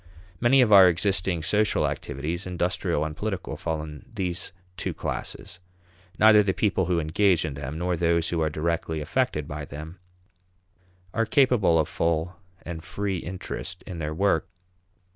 [0.39, 5.59] Many of our existing social activities, industrial and political, fall in these two classes.
[6.17, 9.99] Neither the people who engage in them, nor those who are directly affected by them,
[11.13, 14.47] are capable of full and free interest in their work.